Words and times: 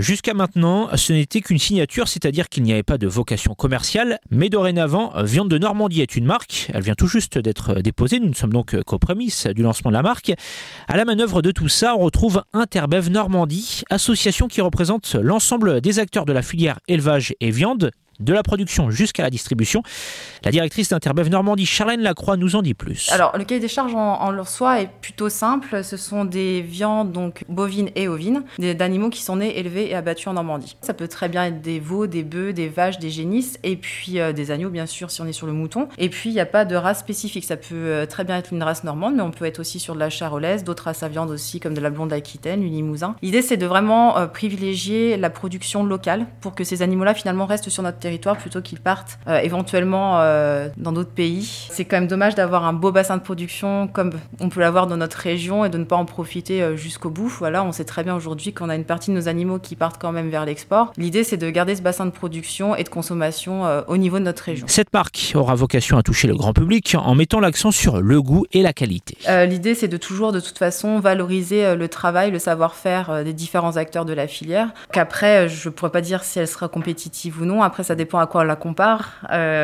Jusqu'à 0.00 0.32
maintenant, 0.32 0.88
ce 0.96 1.12
n'était 1.12 1.42
qu'une 1.42 1.58
signature, 1.58 2.08
c'est-à-dire 2.08 2.48
qu'il 2.48 2.62
n'y 2.62 2.72
avait 2.72 2.82
pas 2.82 2.96
de 2.96 3.06
vocation 3.06 3.54
commerciale, 3.54 4.18
mais 4.30 4.48
dorénavant, 4.48 5.12
Viande 5.24 5.50
de 5.50 5.58
Normandie 5.58 6.00
est 6.00 6.16
une 6.16 6.24
marque, 6.24 6.70
elle 6.72 6.82
vient 6.82 6.94
tout 6.94 7.06
juste 7.06 7.36
d'être 7.36 7.74
déposée, 7.82 8.18
nous 8.18 8.30
ne 8.30 8.34
sommes 8.34 8.54
donc 8.54 8.82
qu'aux 8.84 8.98
prémices 8.98 9.46
du 9.48 9.62
lancement 9.62 9.90
de 9.90 9.96
la 9.96 10.00
marque. 10.00 10.32
À 10.88 10.96
la 10.96 11.04
manœuvre 11.04 11.42
de 11.42 11.50
tout 11.50 11.68
ça, 11.68 11.94
on 11.96 11.98
retrouve 11.98 12.42
Interbev 12.54 13.10
Normandie, 13.10 13.82
association 13.90 14.48
qui 14.48 14.62
représente 14.62 15.16
l'ensemble 15.16 15.82
des 15.82 15.98
acteurs 15.98 16.24
de 16.24 16.32
la 16.32 16.40
filière 16.40 16.78
élevage 16.88 17.34
et 17.40 17.50
viande, 17.50 17.90
de 18.20 18.32
la 18.32 18.42
production 18.42 18.90
jusqu'à 18.90 19.22
la 19.22 19.30
distribution. 19.30 19.82
La 20.44 20.50
directrice 20.50 20.88
d'Interbev 20.88 21.28
Normandie, 21.28 21.66
Charlène 21.66 22.00
Lacroix, 22.00 22.36
nous 22.36 22.56
en 22.56 22.62
dit 22.62 22.74
plus. 22.74 23.10
Alors, 23.10 23.36
le 23.36 23.44
cahier 23.44 23.60
des 23.60 23.68
charges 23.68 23.94
en, 23.94 24.30
leur 24.30 24.48
soi 24.48 24.80
est 24.80 24.90
plutôt 25.00 25.28
simple. 25.28 25.82
Ce 25.82 25.96
sont 25.96 26.24
des 26.24 26.60
viandes 26.60 27.12
donc 27.12 27.44
bovines 27.48 27.90
et 27.96 28.08
ovines, 28.08 28.44
d'animaux 28.58 29.10
qui 29.10 29.22
sont 29.22 29.36
nés, 29.36 29.58
élevés 29.58 29.90
et 29.90 29.94
abattus 29.94 30.28
en 30.28 30.34
Normandie. 30.34 30.76
Ça 30.82 30.94
peut 30.94 31.08
très 31.08 31.28
bien 31.28 31.46
être 31.46 31.60
des 31.60 31.80
veaux, 31.80 32.06
des 32.06 32.22
bœufs, 32.22 32.52
des 32.52 32.68
vaches, 32.68 32.98
des 32.98 33.10
génisses, 33.10 33.58
et 33.62 33.76
puis 33.76 34.20
euh, 34.20 34.32
des 34.32 34.50
agneaux, 34.50 34.70
bien 34.70 34.86
sûr, 34.86 35.10
si 35.10 35.20
on 35.20 35.26
est 35.26 35.32
sur 35.32 35.46
le 35.46 35.52
mouton. 35.52 35.88
Et 35.98 36.08
puis, 36.08 36.30
il 36.30 36.34
n'y 36.34 36.40
a 36.40 36.46
pas 36.46 36.64
de 36.64 36.76
race 36.76 37.00
spécifique. 37.00 37.44
Ça 37.44 37.56
peut 37.56 37.74
euh, 37.74 38.06
très 38.06 38.24
bien 38.24 38.36
être 38.36 38.52
une 38.52 38.62
race 38.62 38.84
normande, 38.84 39.16
mais 39.16 39.22
on 39.22 39.30
peut 39.30 39.44
être 39.46 39.58
aussi 39.58 39.78
sur 39.80 39.94
de 39.94 40.00
la 40.00 40.10
charolaise, 40.10 40.64
d'autres 40.64 40.84
races 40.84 41.02
à 41.02 41.08
viande 41.08 41.30
aussi, 41.30 41.60
comme 41.60 41.74
de 41.74 41.80
la 41.80 41.90
blonde 41.90 42.12
aquitaine, 42.12 42.60
du 42.60 42.68
limousin. 42.68 43.16
L'idée, 43.22 43.42
c'est 43.42 43.56
de 43.56 43.66
vraiment 43.66 44.18
euh, 44.18 44.26
privilégier 44.26 45.16
la 45.16 45.30
production 45.30 45.84
locale 45.84 46.26
pour 46.40 46.54
que 46.54 46.64
ces 46.64 46.82
animaux-là, 46.82 47.14
finalement, 47.14 47.46
restent 47.46 47.70
sur 47.70 47.82
notre 47.82 47.98
territoire 47.98 48.09
plutôt 48.18 48.60
qu'ils 48.60 48.80
partent 48.80 49.18
éventuellement 49.42 50.18
dans 50.76 50.92
d'autres 50.92 51.10
pays. 51.10 51.68
C'est 51.70 51.84
quand 51.84 51.96
même 51.96 52.06
dommage 52.06 52.34
d'avoir 52.34 52.64
un 52.64 52.72
beau 52.72 52.92
bassin 52.92 53.16
de 53.16 53.22
production 53.22 53.88
comme 53.88 54.12
on 54.40 54.48
peut 54.48 54.60
l'avoir 54.60 54.86
dans 54.86 54.96
notre 54.96 55.18
région 55.18 55.64
et 55.64 55.68
de 55.68 55.78
ne 55.78 55.84
pas 55.84 55.96
en 55.96 56.04
profiter 56.04 56.62
euh, 56.62 56.76
jusqu'au 56.76 57.10
bout. 57.10 57.28
Voilà, 57.28 57.64
on 57.64 57.72
sait 57.72 57.84
très 57.84 58.02
bien 58.02 58.14
aujourd'hui 58.16 58.52
qu'on 58.52 58.68
a 58.68 58.76
une 58.76 58.84
partie 58.84 59.10
de 59.10 59.16
nos 59.16 59.28
animaux 59.28 59.58
qui 59.58 59.76
partent 59.76 60.00
quand 60.00 60.12
même 60.12 60.30
vers 60.30 60.44
l'export. 60.44 60.92
L'idée, 60.96 61.24
c'est 61.24 61.36
de 61.36 61.48
garder 61.50 61.76
ce 61.76 61.82
bassin 61.82 62.06
de 62.06 62.10
production 62.10 62.74
et 62.74 62.84
de 62.84 62.88
consommation 62.88 63.66
euh, 63.66 63.82
au 63.88 63.96
niveau 63.96 64.18
de 64.18 64.24
notre 64.24 64.42
région. 64.42 64.66
Cette 64.68 64.92
marque 64.92 65.32
aura 65.34 65.54
vocation 65.54 65.98
à 65.98 66.02
toucher 66.02 66.28
le 66.28 66.36
grand 66.36 66.52
public 66.52 66.96
en 66.98 67.14
mettant 67.14 67.40
l'accent 67.40 67.70
sur 67.70 68.00
le 68.00 68.22
goût 68.22 68.46
et 68.52 68.62
la 68.62 68.72
qualité. 68.72 69.16
Euh, 69.28 69.46
l'idée, 69.46 69.74
c'est 69.74 69.88
de 69.88 69.96
toujours, 69.96 70.32
de 70.32 70.40
toute 70.40 70.58
façon, 70.58 71.00
valoriser 71.00 71.76
le 71.76 71.88
travail, 71.88 72.30
le 72.30 72.38
savoir-faire 72.38 73.24
des 73.24 73.32
différents 73.32 73.76
acteurs 73.76 74.04
de 74.04 74.12
la 74.12 74.26
filière. 74.26 74.70
Qu'après, 74.92 75.48
je 75.48 75.68
ne 75.68 75.74
pourrais 75.74 75.90
pas 75.90 76.00
dire 76.00 76.24
si 76.24 76.38
elle 76.38 76.48
sera 76.48 76.68
compétitive 76.68 77.40
ou 77.40 77.44
non. 77.44 77.62
Après, 77.62 77.82
ça 77.82 77.94
dépend 78.00 78.18
à 78.18 78.26
quoi 78.26 78.42
on 78.42 78.44
la 78.44 78.56
compare 78.56 79.20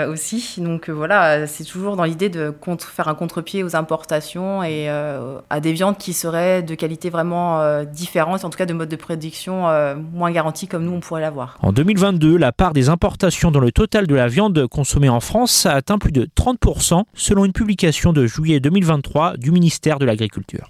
aussi. 0.08 0.60
Donc 0.60 0.90
voilà, 0.90 1.46
c'est 1.46 1.64
toujours 1.64 1.96
dans 1.96 2.04
l'idée 2.04 2.28
de 2.28 2.52
faire 2.78 3.08
un 3.08 3.14
contre-pied 3.14 3.62
aux 3.62 3.76
importations 3.76 4.62
et 4.62 4.88
euh, 4.88 5.38
à 5.50 5.60
des 5.60 5.72
viandes 5.72 5.96
qui 5.96 6.12
seraient 6.12 6.62
de 6.62 6.74
qualité 6.74 7.10
vraiment 7.10 7.60
euh, 7.60 7.84
différente, 7.84 8.44
en 8.44 8.50
tout 8.50 8.58
cas 8.58 8.66
de 8.66 8.72
mode 8.72 8.88
de 8.88 8.96
production 8.96 9.68
euh, 9.68 9.94
moins 9.94 10.30
garanti 10.30 10.66
comme 10.66 10.84
nous 10.84 10.92
on 10.92 11.00
pourrait 11.00 11.20
l'avoir. 11.20 11.58
En 11.62 11.72
2022, 11.72 12.36
la 12.36 12.52
part 12.52 12.72
des 12.72 12.88
importations 12.88 13.50
dans 13.50 13.60
le 13.60 13.72
total 13.72 14.06
de 14.06 14.14
la 14.14 14.28
viande 14.28 14.66
consommée 14.66 15.08
en 15.08 15.20
France 15.20 15.66
a 15.66 15.72
atteint 15.72 15.98
plus 15.98 16.12
de 16.12 16.26
30% 16.36 17.04
selon 17.14 17.44
une 17.44 17.52
publication 17.52 18.12
de 18.12 18.26
juillet 18.26 18.60
2023 18.60 19.36
du 19.36 19.50
ministère 19.50 19.98
de 19.98 20.06
l'Agriculture. 20.06 20.64